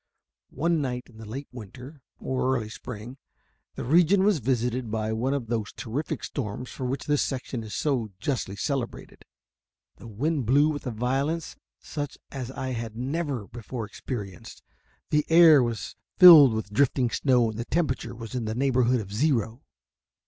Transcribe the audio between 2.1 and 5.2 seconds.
or early spring, the region was visited by